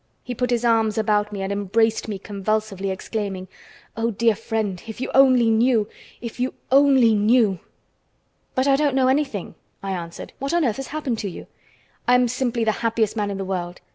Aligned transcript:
He 0.23 0.33
put 0.33 0.49
his 0.49 0.65
arms 0.65 0.97
about 0.97 1.31
me 1.31 1.43
and 1.43 1.51
embraced 1.51 2.07
me 2.07 2.17
convulsively, 2.17 2.89
exclaiming: 2.89 3.47
"Oh, 3.95 4.09
dear 4.09 4.33
friend, 4.33 4.81
if 4.87 4.99
you 4.99 5.11
only 5.13 5.51
knew, 5.51 5.87
if 6.21 6.39
you 6.39 6.55
only 6.71 7.13
knew!" 7.13 7.59
"But 8.55 8.67
I 8.67 8.75
don't 8.75 8.95
know 8.95 9.09
anything," 9.09 9.53
I 9.83 9.91
answered. 9.91 10.33
"What 10.39 10.55
on 10.55 10.65
earth 10.65 10.77
has 10.77 10.87
happened 10.87 11.19
to 11.19 11.29
you?" 11.29 11.45
"I'm 12.07 12.27
simply 12.27 12.63
the 12.63 12.71
happiest 12.81 13.15
man 13.15 13.29
in 13.29 13.37
the 13.37 13.45
world!" 13.45 13.79